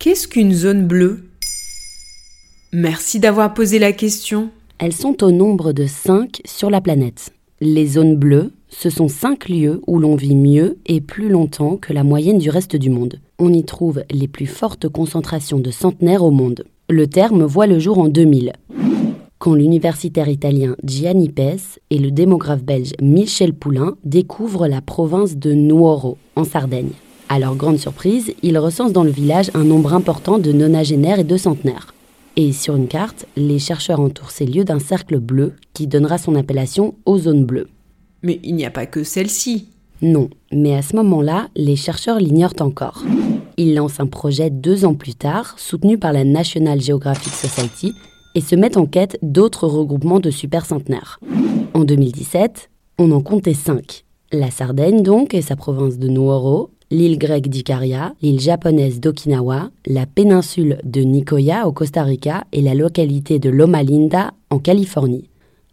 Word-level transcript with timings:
Qu'est-ce 0.00 0.26
qu'une 0.26 0.54
zone 0.54 0.86
bleue? 0.86 1.24
Merci 2.72 3.20
d'avoir 3.20 3.52
posé 3.52 3.78
la 3.78 3.92
question. 3.92 4.48
Elles 4.78 4.94
sont 4.94 5.22
au 5.22 5.30
nombre 5.30 5.74
de 5.74 5.84
5 5.84 6.40
sur 6.46 6.70
la 6.70 6.80
planète. 6.80 7.34
Les 7.60 7.86
zones 7.86 8.16
bleues, 8.16 8.50
ce 8.70 8.88
sont 8.88 9.08
5 9.08 9.50
lieux 9.50 9.82
où 9.86 9.98
l'on 9.98 10.16
vit 10.16 10.36
mieux 10.36 10.78
et 10.86 11.02
plus 11.02 11.28
longtemps 11.28 11.76
que 11.76 11.92
la 11.92 12.02
moyenne 12.02 12.38
du 12.38 12.48
reste 12.48 12.76
du 12.76 12.88
monde. 12.88 13.20
On 13.38 13.52
y 13.52 13.62
trouve 13.62 14.02
les 14.10 14.26
plus 14.26 14.46
fortes 14.46 14.88
concentrations 14.88 15.58
de 15.58 15.70
centenaires 15.70 16.24
au 16.24 16.30
monde. 16.30 16.64
Le 16.88 17.06
terme 17.06 17.44
voit 17.44 17.66
le 17.66 17.78
jour 17.78 17.98
en 17.98 18.08
2000, 18.08 18.54
quand 19.38 19.52
l'universitaire 19.52 20.30
italien 20.30 20.76
Gianni 20.82 21.28
Pes 21.28 21.78
et 21.90 21.98
le 21.98 22.10
démographe 22.10 22.62
belge 22.62 22.94
Michel 23.02 23.52
Poulain 23.52 23.98
découvrent 24.04 24.66
la 24.66 24.80
province 24.80 25.36
de 25.36 25.52
Nuoro, 25.52 26.16
en 26.36 26.44
Sardaigne. 26.44 26.92
À 27.32 27.38
leur 27.38 27.54
grande 27.54 27.78
surprise, 27.78 28.34
ils 28.42 28.58
recensent 28.58 28.92
dans 28.92 29.04
le 29.04 29.10
village 29.12 29.52
un 29.54 29.62
nombre 29.62 29.94
important 29.94 30.38
de 30.38 30.50
nonagénaires 30.50 31.20
et 31.20 31.24
de 31.24 31.36
centenaires. 31.36 31.94
Et 32.34 32.52
sur 32.52 32.74
une 32.74 32.88
carte, 32.88 33.24
les 33.36 33.60
chercheurs 33.60 34.00
entourent 34.00 34.32
ces 34.32 34.46
lieux 34.46 34.64
d'un 34.64 34.80
cercle 34.80 35.20
bleu 35.20 35.52
qui 35.72 35.86
donnera 35.86 36.18
son 36.18 36.34
appellation 36.34 36.96
aux 37.06 37.18
zones 37.18 37.44
bleues. 37.44 37.68
Mais 38.24 38.40
il 38.42 38.56
n'y 38.56 38.66
a 38.66 38.70
pas 38.72 38.84
que 38.84 39.04
celle-ci. 39.04 39.68
Non, 40.02 40.28
mais 40.50 40.74
à 40.74 40.82
ce 40.82 40.96
moment-là, 40.96 41.50
les 41.54 41.76
chercheurs 41.76 42.18
l'ignorent 42.18 42.58
encore. 42.58 43.04
Ils 43.56 43.76
lancent 43.76 44.00
un 44.00 44.08
projet 44.08 44.50
deux 44.50 44.84
ans 44.84 44.94
plus 44.94 45.14
tard, 45.14 45.54
soutenu 45.56 45.98
par 45.98 46.12
la 46.12 46.24
National 46.24 46.80
Geographic 46.80 47.32
Society, 47.32 47.92
et 48.34 48.40
se 48.40 48.56
mettent 48.56 48.76
en 48.76 48.86
quête 48.86 49.20
d'autres 49.22 49.68
regroupements 49.68 50.18
de 50.18 50.32
super 50.32 50.66
centenaires. 50.66 51.20
En 51.74 51.84
2017, 51.84 52.70
on 52.98 53.12
en 53.12 53.20
comptait 53.20 53.54
cinq. 53.54 54.04
La 54.32 54.50
Sardaigne 54.50 55.04
donc 55.04 55.32
et 55.32 55.42
sa 55.42 55.54
province 55.54 55.96
de 55.96 56.08
Nuoro, 56.08 56.70
l'île 56.90 57.18
grecque 57.18 57.48
d'Icaria, 57.48 58.14
l'île 58.20 58.40
japonaise 58.40 59.00
d'Okinawa, 59.00 59.70
la 59.86 60.06
péninsule 60.06 60.78
de 60.84 61.02
Nicoya 61.02 61.68
au 61.68 61.72
Costa 61.72 62.02
Rica 62.02 62.44
et 62.52 62.62
la 62.62 62.74
localité 62.74 63.38
de 63.38 63.48
Loma 63.48 63.82
Linda 63.82 64.32
en 64.50 64.58
Californie. 64.58 65.28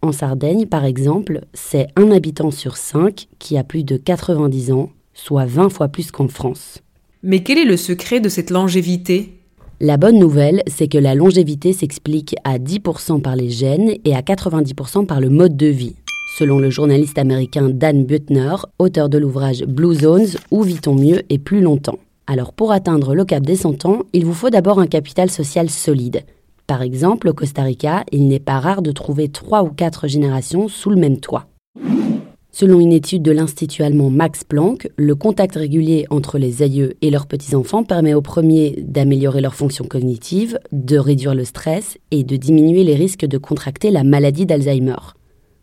En 0.00 0.12
Sardaigne, 0.12 0.66
par 0.66 0.84
exemple, 0.84 1.42
c'est 1.52 1.88
un 1.96 2.10
habitant 2.10 2.50
sur 2.50 2.76
cinq 2.76 3.28
qui 3.38 3.56
a 3.56 3.64
plus 3.64 3.84
de 3.84 3.96
90 3.96 4.72
ans, 4.72 4.90
soit 5.14 5.44
20 5.44 5.68
fois 5.68 5.88
plus 5.88 6.10
qu'en 6.10 6.28
France. 6.28 6.78
Mais 7.22 7.42
quel 7.42 7.58
est 7.58 7.64
le 7.64 7.76
secret 7.76 8.18
de 8.18 8.28
cette 8.28 8.50
longévité? 8.50 9.34
La 9.80 9.96
bonne 9.96 10.18
nouvelle, 10.18 10.62
c'est 10.66 10.88
que 10.88 10.98
la 10.98 11.14
longévité 11.14 11.72
s'explique 11.72 12.34
à 12.44 12.58
10% 12.58 13.20
par 13.20 13.36
les 13.36 13.50
gènes 13.50 13.94
et 14.04 14.14
à 14.14 14.22
90% 14.22 15.06
par 15.06 15.20
le 15.20 15.28
mode 15.28 15.56
de 15.56 15.66
vie 15.66 15.96
selon 16.38 16.58
le 16.58 16.70
journaliste 16.70 17.18
américain 17.18 17.68
Dan 17.68 18.06
Butner, 18.06 18.54
auteur 18.78 19.08
de 19.08 19.18
l'ouvrage 19.18 19.64
Blue 19.64 19.94
Zones, 19.94 20.28
Où 20.50 20.62
vit-on 20.62 20.94
mieux 20.94 21.22
et 21.28 21.38
plus 21.38 21.60
longtemps? 21.60 21.98
Alors 22.26 22.52
pour 22.54 22.72
atteindre 22.72 23.14
le 23.14 23.24
cap 23.24 23.44
des 23.44 23.56
100 23.56 23.84
ans, 23.84 24.02
il 24.14 24.24
vous 24.24 24.32
faut 24.32 24.48
d'abord 24.48 24.78
un 24.78 24.86
capital 24.86 25.30
social 25.30 25.68
solide. 25.68 26.22
Par 26.66 26.80
exemple, 26.80 27.28
au 27.28 27.34
Costa 27.34 27.62
Rica, 27.62 28.04
il 28.12 28.28
n'est 28.28 28.40
pas 28.40 28.60
rare 28.60 28.80
de 28.80 28.92
trouver 28.92 29.28
trois 29.28 29.62
ou 29.62 29.68
quatre 29.68 30.08
générations 30.08 30.68
sous 30.68 30.88
le 30.88 30.96
même 30.96 31.18
toit. 31.18 31.46
Selon 32.50 32.80
une 32.80 32.92
étude 32.92 33.22
de 33.22 33.32
l'Institut 33.32 33.82
allemand 33.82 34.10
Max 34.10 34.44
Planck, 34.44 34.88
le 34.96 35.14
contact 35.14 35.56
régulier 35.56 36.06
entre 36.10 36.38
les 36.38 36.62
aïeux 36.62 36.94
et 37.02 37.10
leurs 37.10 37.26
petits-enfants 37.26 37.82
permet 37.82 38.14
aux 38.14 38.22
premiers 38.22 38.76
d'améliorer 38.78 39.40
leur 39.40 39.54
fonction 39.54 39.84
cognitive, 39.84 40.58
de 40.70 40.98
réduire 40.98 41.34
le 41.34 41.44
stress 41.44 41.98
et 42.10 42.24
de 42.24 42.36
diminuer 42.36 42.84
les 42.84 42.94
risques 42.94 43.26
de 43.26 43.38
contracter 43.38 43.90
la 43.90 44.04
maladie 44.04 44.46
d'Alzheimer. 44.46 44.96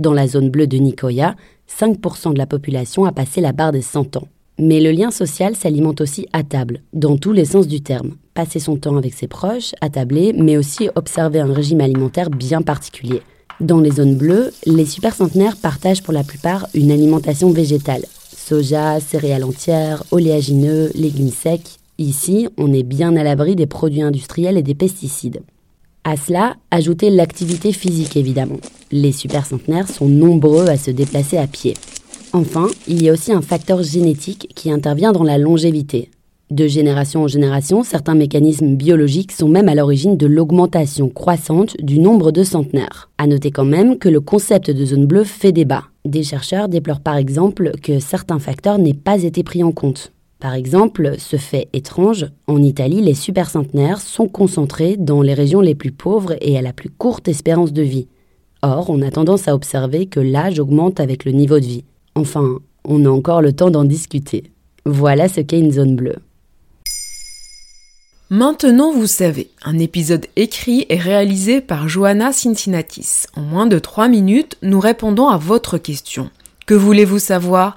Dans 0.00 0.14
la 0.14 0.26
zone 0.26 0.48
bleue 0.48 0.66
de 0.66 0.78
Nicoya, 0.78 1.34
5% 1.68 2.32
de 2.32 2.38
la 2.38 2.46
population 2.46 3.04
a 3.04 3.12
passé 3.12 3.42
la 3.42 3.52
barre 3.52 3.72
des 3.72 3.82
100 3.82 4.16
ans. 4.16 4.28
Mais 4.58 4.80
le 4.80 4.92
lien 4.92 5.10
social 5.10 5.54
s'alimente 5.54 6.00
aussi 6.00 6.26
à 6.32 6.42
table, 6.42 6.80
dans 6.94 7.18
tous 7.18 7.32
les 7.32 7.44
sens 7.44 7.68
du 7.68 7.82
terme. 7.82 8.16
Passer 8.32 8.60
son 8.60 8.76
temps 8.76 8.96
avec 8.96 9.12
ses 9.12 9.28
proches, 9.28 9.74
attabler, 9.82 10.32
mais 10.32 10.56
aussi 10.56 10.88
observer 10.94 11.40
un 11.40 11.52
régime 11.52 11.82
alimentaire 11.82 12.30
bien 12.30 12.62
particulier. 12.62 13.20
Dans 13.60 13.80
les 13.80 13.90
zones 13.90 14.16
bleues, 14.16 14.54
les 14.64 14.86
supercentenaires 14.86 15.58
partagent 15.58 16.02
pour 16.02 16.14
la 16.14 16.24
plupart 16.24 16.66
une 16.72 16.92
alimentation 16.92 17.50
végétale. 17.50 18.06
Soja, 18.34 19.00
céréales 19.00 19.44
entières, 19.44 20.02
oléagineux, 20.12 20.90
légumes 20.94 21.28
secs. 21.28 21.76
Ici, 21.98 22.48
on 22.56 22.72
est 22.72 22.84
bien 22.84 23.16
à 23.16 23.22
l'abri 23.22 23.54
des 23.54 23.66
produits 23.66 24.00
industriels 24.00 24.56
et 24.56 24.62
des 24.62 24.74
pesticides. 24.74 25.42
À 26.04 26.16
cela, 26.16 26.56
ajoutez 26.70 27.10
l'activité 27.10 27.72
physique 27.72 28.16
évidemment. 28.16 28.58
Les 28.90 29.12
supercentenaires 29.12 29.88
sont 29.88 30.08
nombreux 30.08 30.68
à 30.68 30.76
se 30.76 30.90
déplacer 30.90 31.36
à 31.36 31.46
pied. 31.46 31.74
Enfin, 32.32 32.68
il 32.88 33.02
y 33.02 33.08
a 33.08 33.12
aussi 33.12 33.32
un 33.32 33.42
facteur 33.42 33.82
génétique 33.82 34.48
qui 34.54 34.70
intervient 34.70 35.12
dans 35.12 35.24
la 35.24 35.36
longévité. 35.36 36.10
De 36.50 36.66
génération 36.66 37.22
en 37.22 37.28
génération, 37.28 37.84
certains 37.84 38.14
mécanismes 38.14 38.74
biologiques 38.74 39.30
sont 39.30 39.48
même 39.48 39.68
à 39.68 39.74
l'origine 39.74 40.16
de 40.16 40.26
l'augmentation 40.26 41.08
croissante 41.08 41.76
du 41.80 42.00
nombre 42.00 42.32
de 42.32 42.42
centenaires. 42.42 43.08
À 43.18 43.26
noter 43.28 43.50
quand 43.52 43.64
même 43.64 43.98
que 43.98 44.08
le 44.08 44.20
concept 44.20 44.70
de 44.70 44.84
zone 44.84 45.06
bleue 45.06 45.24
fait 45.24 45.52
débat. 45.52 45.84
Des 46.04 46.24
chercheurs 46.24 46.68
déplorent 46.68 47.00
par 47.00 47.16
exemple 47.16 47.72
que 47.82 48.00
certains 48.00 48.40
facteurs 48.40 48.78
n'aient 48.78 48.94
pas 48.94 49.22
été 49.22 49.44
pris 49.44 49.62
en 49.62 49.70
compte. 49.70 50.12
Par 50.40 50.54
exemple, 50.54 51.16
ce 51.18 51.36
fait 51.36 51.68
étrange, 51.74 52.26
en 52.46 52.62
Italie, 52.62 53.02
les 53.02 53.14
supercentenaires 53.14 54.00
sont 54.00 54.26
concentrés 54.26 54.96
dans 54.96 55.20
les 55.20 55.34
régions 55.34 55.60
les 55.60 55.74
plus 55.74 55.92
pauvres 55.92 56.34
et 56.40 56.56
à 56.56 56.62
la 56.62 56.72
plus 56.72 56.88
courte 56.88 57.28
espérance 57.28 57.74
de 57.74 57.82
vie. 57.82 58.08
Or, 58.62 58.88
on 58.88 59.02
a 59.02 59.10
tendance 59.10 59.48
à 59.48 59.54
observer 59.54 60.06
que 60.06 60.18
l'âge 60.18 60.58
augmente 60.58 60.98
avec 60.98 61.26
le 61.26 61.32
niveau 61.32 61.60
de 61.60 61.66
vie. 61.66 61.84
Enfin, 62.14 62.58
on 62.84 63.04
a 63.04 63.10
encore 63.10 63.42
le 63.42 63.52
temps 63.52 63.70
d'en 63.70 63.84
discuter. 63.84 64.44
Voilà 64.86 65.28
ce 65.28 65.42
qu'est 65.42 65.60
une 65.60 65.72
zone 65.72 65.94
bleue. 65.94 66.16
Maintenant, 68.30 68.92
vous 68.92 69.08
savez, 69.08 69.50
un 69.64 69.78
épisode 69.78 70.26
écrit 70.36 70.86
et 70.88 70.96
réalisé 70.96 71.60
par 71.60 71.88
Johanna 71.88 72.32
Cincinnatis. 72.32 73.26
En 73.34 73.42
moins 73.42 73.66
de 73.66 73.78
3 73.78 74.08
minutes, 74.08 74.56
nous 74.62 74.80
répondons 74.80 75.28
à 75.28 75.36
votre 75.36 75.76
question. 75.76 76.30
Que 76.66 76.74
voulez-vous 76.74 77.18
savoir? 77.18 77.76